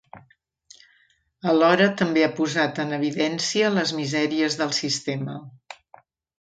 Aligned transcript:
Alhora 1.51 1.87
també 1.99 2.25
ha 2.27 2.31
posat 2.41 2.83
en 2.85 2.97
evidencia 2.99 3.71
les 3.79 3.95
misèries 4.01 4.61
del 4.65 4.77
sistema. 4.83 5.41